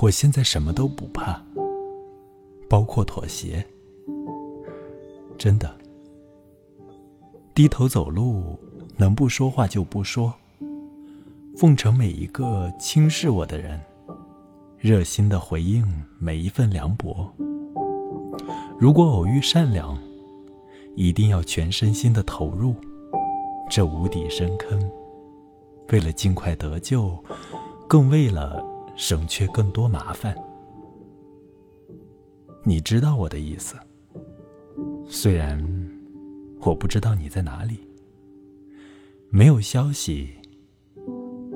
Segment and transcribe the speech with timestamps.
[0.00, 1.42] 我现在什么都不怕，
[2.68, 3.64] 包括妥协。
[5.36, 5.76] 真的，
[7.52, 8.56] 低头走路，
[8.96, 10.32] 能不说话就不说，
[11.56, 13.80] 奉承每一个轻视我的人，
[14.78, 15.84] 热心的回应
[16.20, 17.28] 每一份凉薄。
[18.78, 19.98] 如果偶遇善良，
[20.94, 22.72] 一定要全身心的投入
[23.68, 24.80] 这无底深坑，
[25.90, 27.18] 为了尽快得救，
[27.88, 28.67] 更为了。
[28.98, 30.36] 省却更多麻烦，
[32.64, 33.76] 你知道我的意思。
[35.06, 35.64] 虽然
[36.62, 37.78] 我不知道你在哪里，
[39.30, 40.30] 没有消息，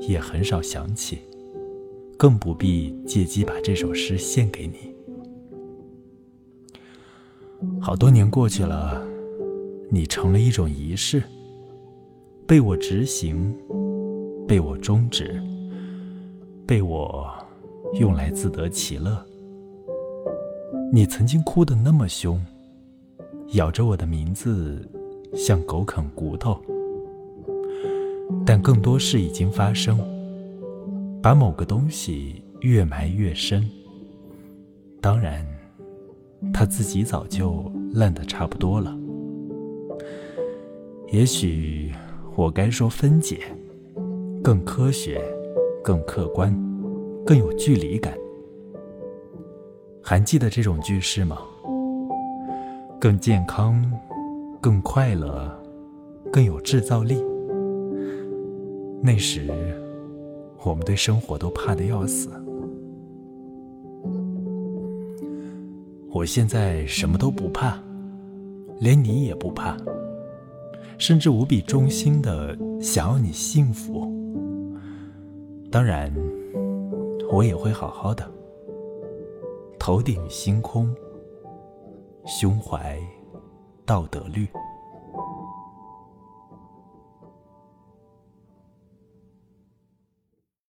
[0.00, 1.20] 也很少想起，
[2.18, 4.94] 更不必借机把这首诗献给你。
[7.80, 9.02] 好多年过去了，
[9.90, 11.22] 你成了一种仪式，
[12.46, 13.56] 被我执行，
[14.46, 15.42] 被我终止。
[16.70, 17.28] 被我
[17.94, 19.20] 用来自得其乐。
[20.92, 22.40] 你曾经哭得那么凶，
[23.54, 24.88] 咬着我的名字，
[25.34, 26.56] 像狗啃骨头。
[28.46, 29.98] 但更多事已经发生，
[31.20, 33.68] 把某个东西越埋越深。
[35.00, 35.44] 当然，
[36.52, 38.96] 他自己早就烂得差不多了。
[41.10, 41.92] 也许
[42.36, 43.40] 我该说分解，
[44.40, 45.20] 更科学。
[45.82, 46.54] 更客观，
[47.24, 48.14] 更有距离感。
[50.02, 51.38] 还记得这种句式吗？
[53.00, 53.82] 更健康，
[54.60, 55.50] 更快乐，
[56.32, 57.24] 更有制造力。
[59.02, 59.48] 那时，
[60.64, 62.28] 我们对生活都怕的要死。
[66.12, 67.78] 我现在什么都不怕，
[68.80, 69.76] 连你也不怕，
[70.98, 74.12] 甚至无比衷心的想要你幸福。
[75.70, 76.12] 当然，
[77.30, 78.28] 我也会好好的。
[79.78, 80.92] 头顶星空，
[82.26, 82.98] 胸怀
[83.86, 84.48] 道德律。